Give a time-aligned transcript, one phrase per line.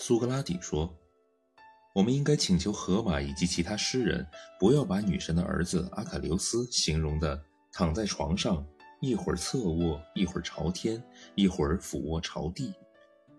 [0.00, 0.96] 苏格拉底说
[1.92, 4.24] ：“我们应该请求荷马以及其他诗人，
[4.56, 8.64] 不要把女神的儿子阿卡琉斯形容的躺在床上，
[9.00, 11.02] 一会儿侧卧，一会儿朝天，
[11.34, 12.72] 一会儿俯卧朝地，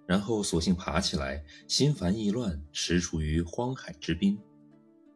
[0.05, 4.38] 然后索性爬起来，心烦意乱，踟蹰于荒海之滨。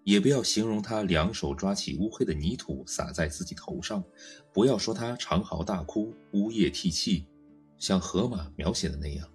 [0.06, 4.02] 也不要形容他两手抓起乌黑的泥土撒在自己头上，
[4.54, 7.28] 不要说他长嚎大哭，呜咽涕泣，
[7.78, 9.28] 像荷马描写的那样。”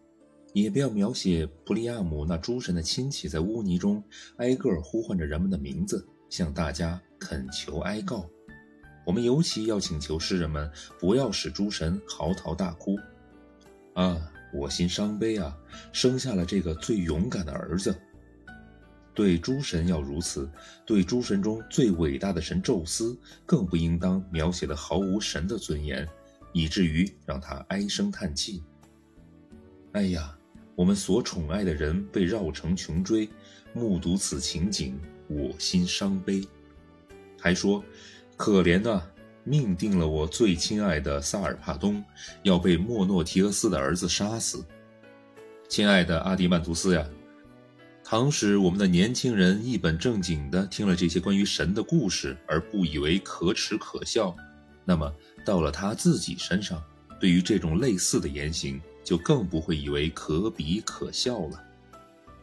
[0.52, 4.02] 也不要描写普利亚姆那诸神的亲戚在污泥中
[4.38, 8.28] 挨个呼唤着人们的名字，向大家恳求哀告。
[9.04, 12.96] 我们尤其要请求诗人们不要使诸神嚎啕大哭。
[13.94, 15.56] 啊，我心伤悲啊！
[15.92, 17.94] 生下了这个最勇敢的儿子。
[19.14, 20.48] 对诸神要如此，
[20.86, 26.06] 对诸神中最伟大的神宙斯，更不应当描写的毫无神的尊严，
[26.52, 28.62] 以至于让他唉声叹气。
[29.92, 30.37] 哎呀！
[30.78, 33.28] 我们所宠爱的人被绕城穷追，
[33.72, 36.40] 目睹此情景，我心伤悲。
[37.36, 37.82] 还说
[38.38, 39.04] ：“可怜啊，
[39.42, 42.00] 命定了我最亲爱的萨尔帕东
[42.44, 44.64] 要被莫诺提俄斯的儿子杀死。”
[45.68, 47.04] 亲爱的阿迪曼图斯呀，
[48.04, 54.32] 倘使我们的年轻人一本正经地听了这些关于神的故事而不以为可耻可笑，
[54.84, 55.12] 那么
[55.44, 56.80] 到了他自己身上，
[57.18, 58.80] 对于这种类似的言行。
[59.08, 61.64] 就更不会以为可比可笑了，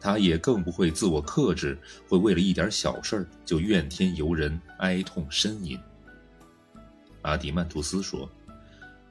[0.00, 1.78] 他也更不会自我克制，
[2.08, 5.78] 会为了一点小事就怨天尤人、哀痛呻吟。
[7.22, 8.28] 阿迪曼图斯说：“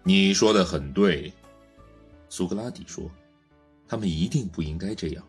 [0.03, 1.31] 你说的很对。”
[2.27, 3.09] 苏格拉底说
[3.87, 5.25] ：“他们一定不应该这样。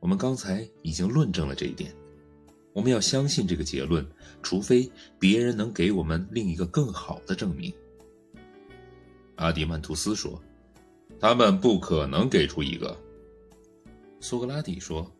[0.00, 1.94] 我们刚才已经论证了这一点。
[2.72, 4.04] 我们要相信这个结论，
[4.42, 7.72] 除非别人能给我们另一个更好的证明。”
[9.38, 10.42] 阿迪曼图斯说。
[11.20, 12.98] 他们不可能给出一个。
[14.20, 15.10] 苏格拉底说：“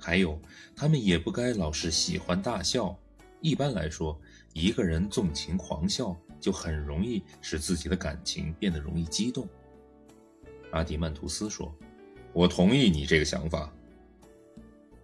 [0.00, 0.40] 还有，
[0.74, 2.98] 他们也不该老是喜欢大笑。
[3.42, 4.18] 一般来说，
[4.54, 9.46] 一个人纵情狂笑，就很容易使自己的感情变得容易激动。”
[10.72, 11.72] 阿迪曼图斯说
[12.32, 13.70] ：“我同意你这个想法。”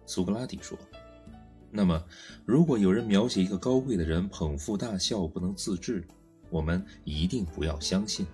[0.05, 0.75] 苏格拉底说
[1.69, 2.03] ：“那么，
[2.43, 6.03] 如果有人描写一个高贵的人捧腹大笑不能自制，
[6.49, 8.25] 我们一定不要相信。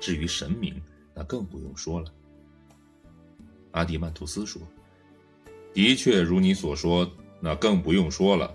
[0.00, 0.80] 至于神明，”
[1.14, 2.12] 那更不用说了。
[3.72, 4.60] 阿迪曼图斯说
[5.72, 8.54] ：“的确如你所说，那更不用说了。”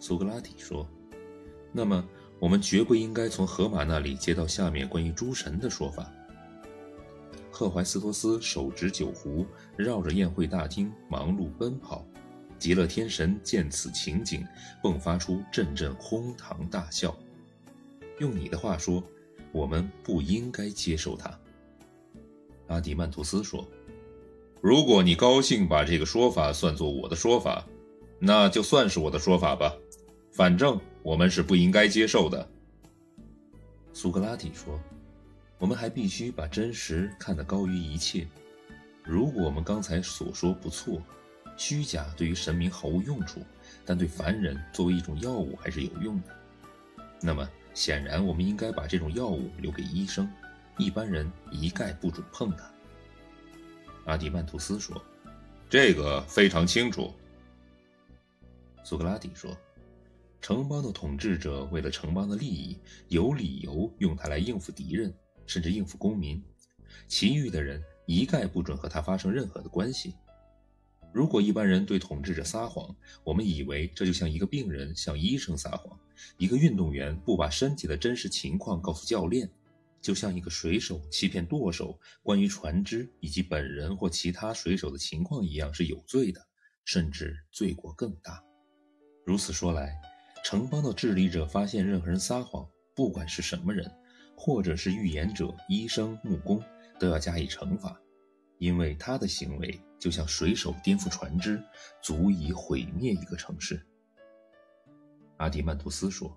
[0.00, 0.86] 苏格拉底说
[1.72, 2.04] ：“那么，
[2.38, 6.10] 我们绝不应该从荷马那里接到下面关于诸神的说法。”
[7.50, 12.04] 赫淮斯托斯手执酒壶，绕着宴会大厅忙碌奔跑。
[12.58, 14.44] 极乐天神见此情景，
[14.82, 17.16] 迸发出阵阵哄堂大笑。
[18.18, 19.02] 用你的话说。
[19.56, 21.32] 我们不应该接受它，
[22.66, 23.66] 阿迪曼图斯说
[24.60, 27.66] ：“如果你高兴把这个说法算作我的说法，
[28.18, 29.74] 那就算是我的说法吧。
[30.30, 32.46] 反正我们是不应该接受的。”
[33.94, 34.78] 苏格拉底说
[35.58, 38.28] ：“我们还必须把真实看得高于一切。
[39.02, 41.00] 如果我们刚才所说不错，
[41.56, 43.40] 虚假对于神明毫无用处，
[43.86, 46.36] 但对凡人作为一种药物还是有用的。
[47.22, 50.26] 那么。”显然，我们应该把这种药物留给医生，
[50.78, 52.72] 一般人一概不准碰它。
[54.06, 55.00] 阿迪曼图斯说
[55.68, 57.12] ：“这个非常清楚。”
[58.82, 59.54] 苏格拉底说
[60.40, 62.78] ：“城邦的统治者为了城邦的利益，
[63.08, 65.12] 有理由用它来应付敌人，
[65.46, 66.42] 甚至应付公民。
[67.06, 70.14] 其余的人一概不准和他发生任何的关系。”
[71.16, 72.94] 如果一般人对统治者撒谎，
[73.24, 75.98] 我们以为这就像一个病人向医生撒谎，
[76.36, 79.48] 一个运动员不把身体的真实情况告诉教练，
[80.02, 86.46] 就像一个水手欺骗舵手关于船只以及本人或其他水手的情况一样是有罪的，
[86.84, 88.44] 甚至罪过更大。
[89.24, 89.98] 如此说来，
[90.44, 93.90] 城邦的治理者发现任何人撒谎，不管是什么人，
[94.36, 96.62] 或者是预言者、医生、木工，
[97.00, 97.98] 都要加以惩罚。
[98.58, 101.62] 因为他的行为就像水手颠覆船只，
[102.02, 103.84] 足以毁灭一个城市。
[105.38, 106.34] 阿迪曼图斯说：“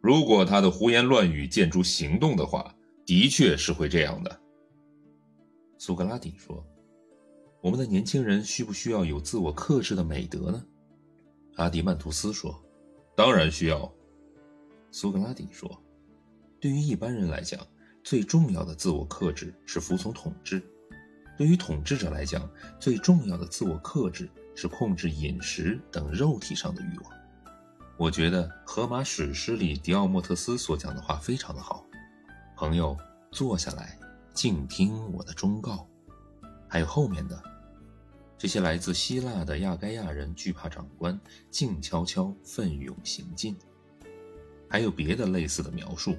[0.00, 4.40] 如果他的胡言乱语见诸行动的话，的确是会这样的。”
[5.78, 6.64] 苏格拉底说
[7.62, 10.64] ：“我们的年轻人需不需要有自我克制的美德呢？”
[11.56, 12.54] 阿迪曼图斯说
[13.16, 13.92] ：“当然需要。”
[14.92, 15.70] 苏格拉底说
[16.60, 17.66] ：“对于一般人来讲，
[18.02, 20.62] 最重要的自我克制是服从统治。”
[21.40, 22.46] 对于统治者来讲，
[22.78, 27.10] 最重要的自我克制是控制饮食等肉体上的欲望。
[27.96, 31.86] 我觉得《荷马史诗》里迪奥莫特斯所讲的话非常的好。
[32.58, 32.94] 朋友，
[33.30, 33.98] 坐下来，
[34.34, 35.88] 静听我的忠告。
[36.68, 37.42] 还有后面的，
[38.36, 41.18] 这些来自希腊的亚该亚人惧怕长官，
[41.50, 43.56] 静悄悄奋勇行进。
[44.68, 46.18] 还有别的类似的描述。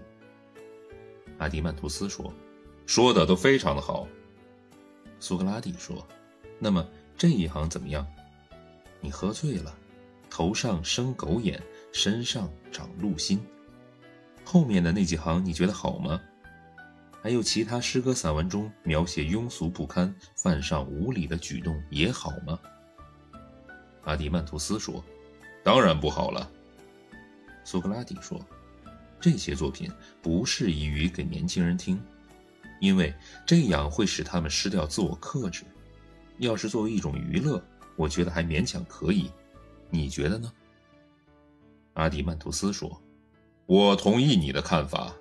[1.38, 2.34] 阿迪曼图斯说
[2.88, 4.08] ：“说的都非常的好。”
[5.22, 6.06] 苏格拉底说
[6.58, 6.86] ：“那么
[7.16, 8.06] 这一行怎么样？
[9.00, 9.74] 你喝醉了，
[10.32, 11.62] 头上生狗眼，
[11.94, 13.40] 身上长鹿心。
[14.44, 16.20] 后面的那几行你觉得好吗？”
[17.22, 22.60] 还有其他诗歌散文中描写庸俗不堪、犯上无礼的举动也好吗？
[24.06, 25.06] 阿迪曼图斯说
[25.64, 26.50] ：“当然不好了。”
[27.64, 28.44] 苏格拉底说
[29.22, 29.88] ：“这些作品
[30.20, 32.02] 不适宜于给年轻人听，
[32.82, 33.14] 因为
[33.46, 35.64] 这样会使他们失掉自我克制。
[36.40, 37.64] 要是作为一种娱乐，
[37.96, 39.32] 我觉得还勉强可以。
[39.92, 40.52] 你觉得呢？”
[41.94, 43.00] 阿迪曼图斯说
[43.68, 45.16] ：“我同意你的看法。”